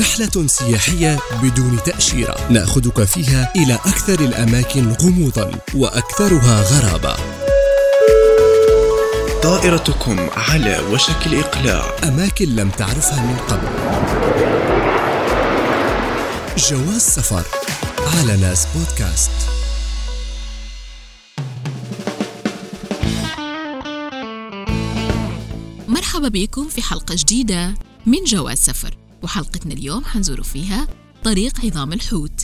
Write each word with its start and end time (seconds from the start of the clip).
رحلة 0.00 0.46
سياحية 0.46 1.18
بدون 1.42 1.82
تأشيرة. 1.84 2.36
نأخذك 2.50 3.04
فيها 3.04 3.52
إلى 3.56 3.74
أكثر 3.74 4.20
الأماكن 4.20 4.92
غموضا 4.92 5.50
وأكثرها 5.74 6.62
غرابة. 6.62 7.16
طائرتكم 9.42 10.28
على 10.36 10.78
وشك 10.92 11.26
الإقلاع. 11.26 11.96
أماكن 12.04 12.56
لم 12.56 12.70
تعرفها 12.70 13.22
من 13.22 13.36
قبل. 13.36 13.68
جواز 16.58 17.00
سفر 17.00 17.44
على 17.98 18.36
ناس 18.36 18.66
بودكاست. 18.74 19.30
مرحبا 25.88 26.28
بكم 26.28 26.68
في 26.68 26.82
حلقة 26.82 27.14
جديدة 27.14 27.74
من 28.06 28.24
جواز 28.24 28.58
سفر. 28.58 29.05
وحلقتنا 29.22 29.74
اليوم 29.74 30.04
حنزور 30.04 30.42
فيها 30.42 30.88
طريق 31.24 31.64
عظام 31.64 31.92
الحوت. 31.92 32.40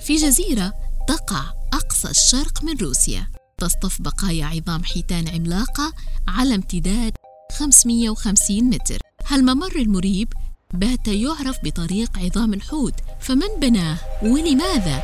في 0.00 0.16
جزيرة 0.16 0.72
تقع 1.08 1.44
أقصى 1.72 2.10
الشرق 2.10 2.64
من 2.64 2.76
روسيا. 2.76 3.26
تصطف 3.58 4.02
بقايا 4.02 4.46
عظام 4.46 4.84
حيتان 4.84 5.28
عملاقة 5.28 5.92
على 6.28 6.54
امتداد 6.54 7.12
550 7.58 8.64
متر. 8.64 8.98
هالممر 9.26 9.76
المريب 9.76 10.32
بات 10.74 11.08
يعرف 11.08 11.58
بطريق 11.64 12.18
عظام 12.18 12.54
الحوت 12.54 12.94
فمن 13.20 13.60
بناه؟ 13.60 13.98
ولماذا؟ 14.22 15.02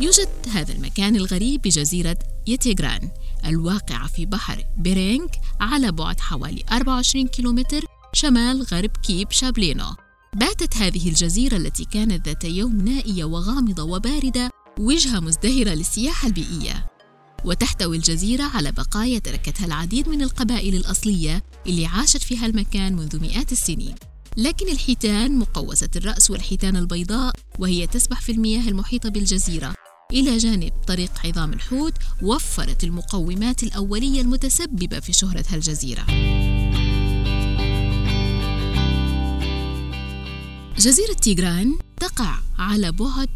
يوجد 0.00 0.28
هذا 0.48 0.72
المكان 0.72 1.16
الغريب 1.16 1.62
بجزيرة 1.62 2.18
يتيغران 2.46 3.10
الواقعة 3.46 4.06
في 4.06 4.26
بحر 4.26 4.64
بيرينغ 4.78 5.26
على 5.60 5.92
بعد 5.92 6.20
حوالي 6.20 6.64
24 6.72 7.26
كيلومتر 7.26 7.84
شمال 8.12 8.62
غرب 8.62 8.90
كيب 9.02 9.30
شابلينو. 9.30 9.94
باتت 10.34 10.76
هذه 10.76 11.08
الجزيرة 11.08 11.56
التي 11.56 11.84
كانت 11.84 12.26
ذات 12.26 12.44
يوم 12.44 12.76
نائية 12.76 13.24
وغامضة 13.24 13.82
وباردة 13.82 14.50
وجهة 14.78 15.20
مزدهرة 15.20 15.70
للسياحة 15.70 16.28
البيئية. 16.28 16.86
وتحتوي 17.44 17.96
الجزيرة 17.96 18.44
على 18.44 18.72
بقايا 18.72 19.18
تركتها 19.18 19.66
العديد 19.66 20.08
من 20.08 20.22
القبائل 20.22 20.74
الأصلية 20.74 21.42
اللي 21.66 21.86
عاشت 21.86 22.22
في 22.22 22.36
هالمكان 22.36 22.96
منذ 22.96 23.20
مئات 23.20 23.52
السنين. 23.52 23.94
لكن 24.36 24.68
الحيتان 24.68 25.38
مقوسة 25.38 25.90
الرأس 25.96 26.30
والحيتان 26.30 26.76
البيضاء 26.76 27.34
وهي 27.58 27.86
تسبح 27.86 28.20
في 28.20 28.32
المياه 28.32 28.68
المحيطة 28.68 29.08
بالجزيرة. 29.08 29.79
إلى 30.12 30.36
جانب 30.36 30.72
طريق 30.86 31.10
عظام 31.24 31.52
الحوت 31.52 31.94
وفرت 32.22 32.84
المقومات 32.84 33.62
الأولية 33.62 34.20
المتسببة 34.20 35.00
في 35.00 35.12
شهرة 35.12 35.44
هالجزيرة 35.48 36.06
جزيرة 40.78 41.12
تيغران 41.12 41.78
تقع 42.00 42.38
على 42.58 42.92
بعد 42.92 43.28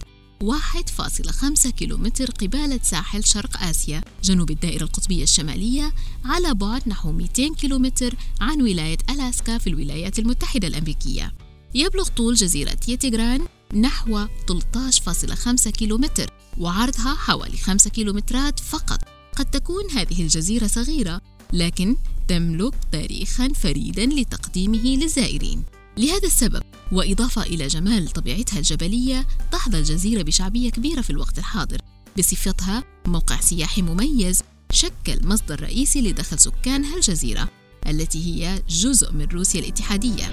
1.5 0.45 1.71
كيلومتر 1.71 2.31
قبالة 2.31 2.81
ساحل 2.83 3.25
شرق 3.25 3.63
آسيا 3.63 4.03
جنوب 4.23 4.51
الدائرة 4.51 4.85
القطبية 4.85 5.23
الشمالية 5.23 5.93
على 6.25 6.55
بعد 6.55 6.89
نحو 6.89 7.13
200 7.13 7.55
كيلومتر 7.55 8.15
عن 8.41 8.63
ولاية 8.63 8.99
ألاسكا 9.11 9.59
في 9.59 9.67
الولايات 9.67 10.19
المتحدة 10.19 10.69
الأمريكية. 10.69 11.33
يبلغ 11.75 12.09
طول 12.09 12.35
جزيرة 12.35 12.77
يتيغران 12.89 13.47
نحو 13.75 14.27
13.5 14.47 15.71
كيلومتر 15.71 16.31
وعرضها 16.59 17.15
حوالي 17.15 17.57
5 17.57 17.91
كيلومترات 17.91 18.61
فقط. 18.61 18.99
قد 19.37 19.45
تكون 19.45 19.91
هذه 19.91 20.23
الجزيرة 20.23 20.67
صغيرة 20.67 21.21
لكن 21.53 21.97
تملك 22.29 22.75
تاريخا 22.93 23.49
فريدا 23.49 24.07
لتقديمه 24.07 24.97
للزائرين. 24.97 25.63
لهذا 25.97 26.27
السبب 26.27 26.63
وإضافة 26.93 27.43
إلى 27.43 27.67
جمال 27.67 28.09
طبيعتها 28.09 28.59
الجبلية 28.59 29.27
تحظى 29.53 29.79
الجزيرة 29.79 30.23
بشعبية 30.23 30.71
كبيرة 30.71 31.01
في 31.01 31.11
الوقت 31.11 31.39
الحاضر. 31.39 31.79
بصفتها 32.19 32.85
موقع 33.07 33.41
سياحي 33.41 33.83
مميز 33.83 34.43
شكل 34.73 35.27
مصدر 35.27 35.63
رئيسي 35.63 36.01
لدخل 36.01 36.39
سكان 36.39 36.85
هالجزيرة 36.85 37.49
التي 37.87 38.19
هي 38.27 38.63
جزء 38.69 39.13
من 39.13 39.25
روسيا 39.25 39.61
الاتحادية. 39.61 40.31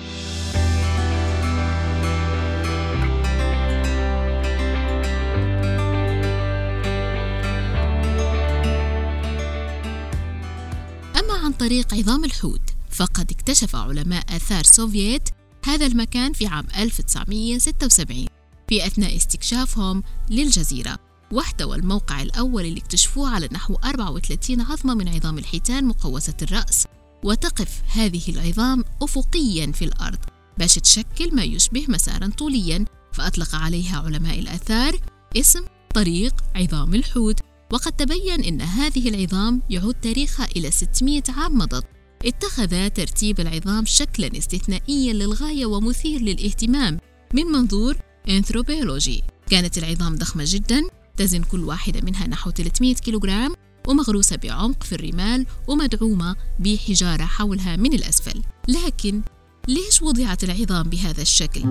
طريق 11.62 11.94
عظام 11.94 12.26
الحوت. 12.26 12.62
فقد 12.92 13.32
اكتشف 13.32 13.76
علماء 13.76 14.36
آثار 14.36 14.64
سوفييت 14.64 15.30
هذا 15.66 15.86
المكان 15.86 16.34
في 16.34 16.48
عام 16.48 16.68
1976 16.78 18.26
في 18.70 18.88
أثناء 18.88 19.16
استكشافهم 19.16 20.04
للجزيرة. 20.30 20.98
واحتوى 21.32 21.78
الموقع 21.78 22.22
الأول 22.22 22.66
اللي 22.66 22.80
اكتشفوه 22.80 23.30
على 23.30 23.50
نحو 23.52 23.76
34 23.84 24.62
عظمة 24.62 24.94
من 24.94 25.08
عظام 25.08 25.38
الحيتان 25.38 25.86
مقوسة 25.86 26.34
الرأس. 26.42 26.88
وتقف 27.24 27.82
هذه 27.88 28.22
العظام 28.30 28.84
أفقيا 29.02 29.72
في 29.72 29.86
الأرض. 29.86 30.20
باش 30.58 30.76
تشكل 30.76 31.36
ما 31.36 31.44
يشبه 31.44 31.86
مسارا 31.90 32.28
طوليا 32.28 32.86
فأطلق 33.14 33.56
عليها 33.56 34.00
علماء 34.00 34.40
الآثار 34.40 35.00
اسم 35.38 35.66
طريق 35.94 36.36
عظام 36.56 36.96
الحوت. 36.96 37.40
وقد 37.72 37.92
تبين 37.92 38.44
أن 38.44 38.62
هذه 38.62 39.10
العظام 39.10 39.62
يعود 39.70 39.94
تاريخها 39.94 40.48
إلى 40.56 40.72
600 40.72 41.24
عام 41.30 41.58
مضت. 41.58 41.86
اتخذ 42.26 42.90
ترتيب 42.90 43.40
العظام 43.40 43.86
شكلا 43.86 44.38
استثنائيا 44.38 45.14
للغاية 45.14 45.66
ومثير 45.66 46.22
للاهتمام. 46.22 47.00
من 47.34 47.44
منظور 47.44 47.98
انثروبيولوجي 48.30 49.24
كانت 49.50 49.78
العظام 49.78 50.16
ضخمة 50.16 50.44
جدا 50.48 50.82
تزن 51.18 51.44
كل 51.44 51.64
واحدة 51.64 52.02
منها 52.02 52.28
نحو 52.28 52.52
300 52.52 52.96
كيلوغرام 52.96 53.54
ومغروسة 53.88 54.36
بعمق 54.36 54.84
في 54.84 54.96
الرمال 54.96 55.46
ومدعومة 55.68 56.36
بحجارة 56.60 57.24
حولها 57.24 57.76
من 57.76 57.94
الأسفل. 57.94 58.42
لكن 58.68 59.22
ليش 59.68 60.02
وضعت 60.02 60.44
العظام 60.44 60.90
بهذا 60.90 61.22
الشكل؟ 61.22 61.62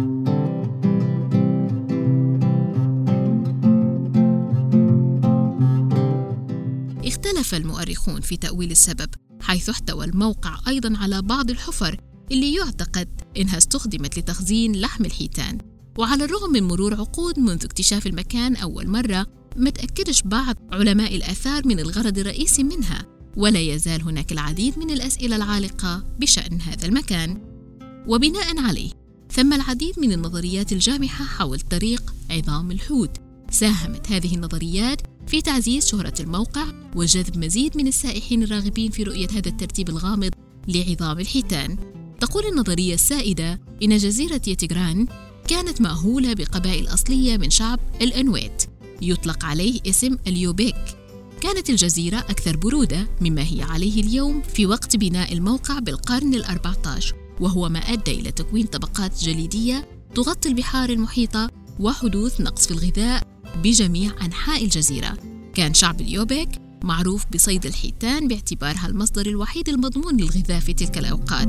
اختلف 7.50 7.54
المؤرخون 7.54 8.20
في 8.20 8.36
تأويل 8.36 8.70
السبب 8.70 9.08
حيث 9.40 9.68
احتوى 9.68 10.04
الموقع 10.04 10.58
أيضا 10.68 10.98
على 10.98 11.22
بعض 11.22 11.50
الحفر 11.50 12.00
اللي 12.32 12.54
يعتقد 12.54 13.08
إنها 13.36 13.58
استخدمت 13.58 14.18
لتخزين 14.18 14.76
لحم 14.76 15.04
الحيتان. 15.04 15.58
وعلى 15.98 16.24
الرغم 16.24 16.52
من 16.52 16.62
مرور 16.62 16.94
عقود 16.94 17.38
منذ 17.38 17.64
اكتشاف 17.64 18.06
المكان 18.06 18.56
أول 18.56 18.88
مرة 18.88 19.26
ما 19.56 19.70
تأكدش 19.70 20.22
بعض 20.22 20.56
علماء 20.72 21.16
الآثار 21.16 21.66
من 21.66 21.80
الغرض 21.80 22.18
الرئيسي 22.18 22.62
منها 22.62 23.06
ولا 23.36 23.60
يزال 23.60 24.02
هناك 24.02 24.32
العديد 24.32 24.78
من 24.78 24.90
الأسئلة 24.90 25.36
العالقة 25.36 26.04
بشأن 26.20 26.60
هذا 26.60 26.86
المكان. 26.86 27.42
وبناء 28.06 28.58
عليه 28.58 28.90
ثم 29.32 29.52
العديد 29.52 30.00
من 30.00 30.12
النظريات 30.12 30.72
الجامحة 30.72 31.24
حول 31.24 31.60
طريق 31.60 32.14
عظام 32.30 32.70
الحوت. 32.70 33.16
ساهمت 33.50 34.12
هذه 34.12 34.34
النظريات 34.34 35.00
في 35.26 35.42
تعزيز 35.42 35.86
شهرة 35.86 36.14
الموقع 36.20 36.64
وجذب 36.96 37.38
مزيد 37.38 37.76
من 37.76 37.86
السائحين 37.86 38.42
الراغبين 38.42 38.90
في 38.90 39.02
رؤية 39.02 39.28
هذا 39.30 39.48
الترتيب 39.48 39.88
الغامض 39.88 40.30
لعظام 40.68 41.18
الحيتان. 41.18 41.76
تقول 42.20 42.46
النظرية 42.46 42.94
السائدة 42.94 43.60
إن 43.82 43.96
جزيرة 43.96 44.40
يتيغران 44.46 45.06
كانت 45.48 45.80
مأهولة 45.80 46.34
بقبائل 46.34 46.94
أصلية 46.94 47.36
من 47.36 47.50
شعب 47.50 47.80
الأنويت 48.02 48.62
يطلق 49.02 49.44
عليه 49.44 49.80
اسم 49.86 50.16
اليوبيك 50.26 50.96
كانت 51.40 51.70
الجزيرة 51.70 52.18
أكثر 52.18 52.56
برودة 52.56 53.08
مما 53.20 53.42
هي 53.42 53.62
عليه 53.62 54.02
اليوم 54.02 54.42
في 54.42 54.66
وقت 54.66 54.96
بناء 54.96 55.32
الموقع 55.32 55.78
بالقرن 55.78 56.34
الأربعة 56.34 56.82
عشر 56.86 57.16
وهو 57.40 57.68
ما 57.68 57.78
أدى 57.78 58.10
إلى 58.10 58.32
تكوين 58.32 58.66
طبقات 58.66 59.24
جليدية 59.24 59.88
تغطي 60.14 60.48
البحار 60.48 60.90
المحيطة 60.90 61.50
وحدوث 61.80 62.40
نقص 62.40 62.66
في 62.66 62.70
الغذاء 62.70 63.29
بجميع 63.56 64.12
أنحاء 64.22 64.64
الجزيرة. 64.64 65.16
كان 65.54 65.74
شعب 65.74 66.00
اليوبيك 66.00 66.48
معروف 66.84 67.24
بصيد 67.34 67.66
الحيتان 67.66 68.28
باعتبارها 68.28 68.86
المصدر 68.86 69.26
الوحيد 69.26 69.68
المضمون 69.68 70.16
للغذاء 70.16 70.60
في 70.60 70.72
تلك 70.72 70.98
الأوقات. 70.98 71.48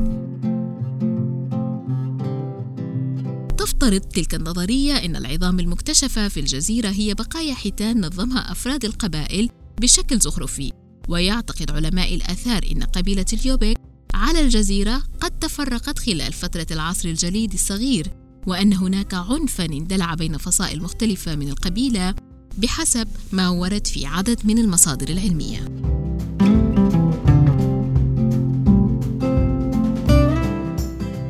تفترض 3.58 4.00
تلك 4.00 4.34
النظرية 4.34 4.92
أن 4.92 5.16
العظام 5.16 5.60
المكتشفة 5.60 6.28
في 6.28 6.40
الجزيرة 6.40 6.88
هي 6.88 7.14
بقايا 7.14 7.54
حيتان 7.54 8.06
نظمها 8.06 8.52
أفراد 8.52 8.84
القبائل 8.84 9.50
بشكل 9.80 10.18
زخرفي. 10.18 10.72
ويعتقد 11.08 11.70
علماء 11.70 12.14
الآثار 12.14 12.66
أن 12.72 12.82
قبيلة 12.82 13.26
اليوبيك 13.32 13.78
على 14.14 14.40
الجزيرة 14.40 15.02
قد 15.20 15.38
تفرقت 15.38 15.98
خلال 15.98 16.32
فترة 16.32 16.66
العصر 16.70 17.08
الجليدي 17.08 17.54
الصغير. 17.54 18.21
وأن 18.46 18.72
هناك 18.72 19.14
عنفا 19.14 19.64
اندلع 19.64 20.14
بين 20.14 20.36
فصائل 20.36 20.82
مختلفة 20.82 21.34
من 21.34 21.48
القبيلة 21.48 22.14
بحسب 22.58 23.08
ما 23.32 23.48
ورد 23.48 23.86
في 23.86 24.06
عدد 24.06 24.38
من 24.44 24.58
المصادر 24.58 25.08
العلمية. 25.08 25.64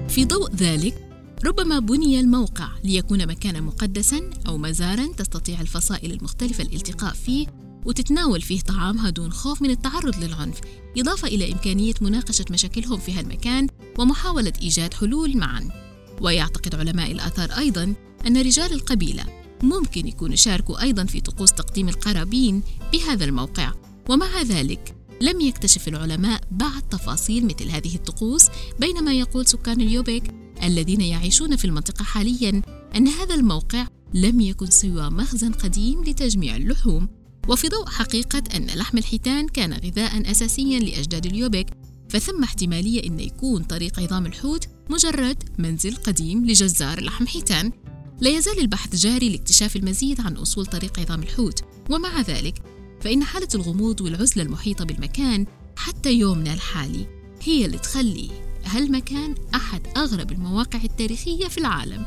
في 0.09 0.25
ضوء 0.25 0.55
ذلك 0.55 1.09
ربما 1.45 1.79
بني 1.79 2.21
الموقع 2.21 2.69
ليكون 2.85 3.27
مكانا 3.27 3.61
مقدسا 3.61 4.31
أو 4.47 4.59
مزارا 4.59 5.07
تستطيع 5.17 5.61
الفصائل 5.61 6.13
المختلفة 6.13 6.65
الالتقاء 6.65 7.13
فيه 7.13 7.47
وتتناول 7.85 8.41
فيه 8.41 8.61
طعامها 8.61 9.11
دون 9.11 9.33
خوف 9.33 9.63
من 9.63 9.71
التعرض 9.71 10.25
للعنف 10.25 10.61
إضافة 10.99 11.29
إلى 11.29 11.53
إمكانية 11.53 11.95
مناقشة 12.01 12.45
مشاكلهم 12.51 12.99
في 12.99 13.13
هالمكان 13.13 13.67
ومحاولة 13.99 14.53
إيجاد 14.63 14.95
حلول 14.95 15.37
معا 15.37 15.82
ويعتقد 16.23 16.75
علماء 16.75 17.13
الآثار 17.13 17.51
أيضا 17.51 17.95
أن 18.27 18.37
رجال 18.37 18.73
القبيلة 18.73 19.25
ممكن 19.63 20.07
يكونوا 20.07 20.37
شاركوا 20.37 20.83
أيضا 20.83 21.05
في 21.05 21.21
طقوس 21.21 21.53
تقديم 21.53 21.89
القرابين 21.89 22.63
بهذا 22.93 23.25
الموقع. 23.25 23.73
ومع 24.09 24.43
ذلك 24.43 24.97
لم 25.21 25.41
يكتشف 25.41 25.89
العلماء 25.89 26.41
بعد 26.51 26.83
تفاصيل 26.83 27.47
مثل 27.47 27.69
هذه 27.69 27.95
الطقوس 27.95 28.47
بينما 28.81 29.15
يقول 29.15 29.47
سكان 29.47 29.81
اليوبيك 29.81 30.23
الذين 30.63 31.01
يعيشون 31.01 31.57
في 31.57 31.65
المنطقة 31.65 32.05
حاليا 32.05 32.63
أن 32.97 33.09
هذا 33.09 33.35
الموقع 33.35 33.87
لم 34.15 34.41
يكن 34.41 34.67
سوى 34.67 35.11
مخزن 35.11 35.53
قديم 35.53 36.05
لتجميع 36.05 36.57
اللحوم. 36.57 37.09
وفي 37.49 37.69
ضوء 37.69 37.87
حقيقة 37.87 38.43
أن 38.57 38.67
لحم 38.67 38.99
الحيتان 38.99 39.49
كان 39.49 39.73
غذاء 39.73 40.31
أساسيا 40.31 40.79
لأجداد 40.79 41.27
اليوبك 41.27 41.67
فثم 42.09 42.43
احتمالية 42.43 43.07
أن 43.07 43.21
يكون 43.21 43.63
طريق 43.63 44.01
عظام 44.01 44.27
الحوت 44.27 44.69
مجرد 44.93 45.43
منزل 45.59 45.97
قديم 45.97 46.47
لجزار 46.47 47.01
لحم 47.01 47.27
حيتان. 47.27 47.73
لا 48.21 48.31
يزال 48.31 48.59
البحث 48.59 48.97
جاري 48.97 49.29
لاكتشاف 49.29 49.77
المزيد 49.77 50.21
عن 50.21 50.37
أصول 50.37 50.67
طريق 50.67 51.01
عظام 51.01 51.23
الحوت. 51.23 51.65
ومع 51.91 52.21
ذلك 52.21 52.63
فإن 53.01 53.25
حالة 53.25 53.49
الغموض 53.55 54.01
والعزلة 54.01 54.43
المحيطة 54.43 54.85
بالمكان 54.85 55.47
حتى 55.77 56.13
يومنا 56.13 56.55
الحالي 56.55 57.07
هي 57.43 57.65
اللي 57.67 57.79
تخلي 57.79 58.31
هالمكان 58.65 59.35
أحد 59.55 59.87
أغرب 59.97 60.33
المواقع 60.33 60.81
التاريخية 60.85 61.49
في 61.49 61.59
العالم. 61.59 62.05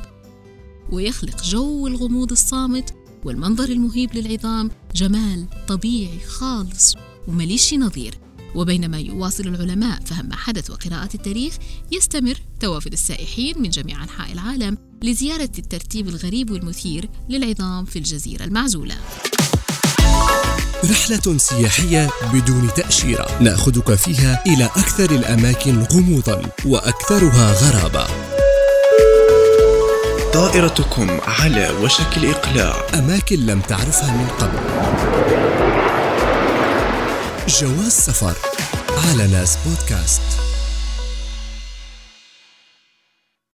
ويخلق 0.92 1.44
جو 1.44 1.88
الغموض 1.88 2.32
الصامت 2.32 2.94
والمنظر 3.24 3.70
المهيب 3.70 4.16
للعظام 4.16 4.72
جمال 4.96 5.48
طبيعي 5.68 6.20
خالص 6.20 6.96
ومليش 7.28 7.74
نظير. 7.74 8.25
وبينما 8.56 9.00
يواصل 9.00 9.48
العلماء 9.48 10.00
فهم 10.06 10.30
ما 10.30 10.36
حدث 10.36 10.70
وقراءة 10.70 11.10
التاريخ 11.16 11.54
يستمر 11.92 12.36
توافد 12.60 12.94
السائحين 12.94 13.62
من 13.62 13.70
جميع 13.70 14.04
أنحاء 14.04 14.32
العالم 14.32 14.78
لزيارة 15.04 15.50
الترتيب 15.60 16.08
الغريب 16.08 16.52
والمثير 16.52 17.10
للعظام 17.30 17.86
في 17.86 18.00
الجزيرة 18.00 18.44
المعزولة. 18.44 18.96
رحلة 20.92 21.38
سياحية 21.38 22.10
بدون 22.34 22.70
تأشيرة. 22.76 23.42
ناخذك 23.42 23.96
فيها 23.96 24.44
إلى 24.46 24.66
أكثر 24.66 25.12
الأماكن 25.12 25.84
غموضا 25.84 26.42
وأكثرها 26.66 27.54
غرابة. 27.54 28.08
طائرتكم 30.34 31.08
على 31.28 31.70
وشك 31.84 32.18
الإقلاع. 32.18 32.88
أماكن 32.94 33.46
لم 33.46 33.62
تعرفها 33.62 34.18
من 34.18 34.28
قبل. 34.28 35.55
جواز 37.48 37.92
سفر 37.92 38.36
على 38.98 39.28
ناس 39.28 39.58
بودكاست. 39.66 40.22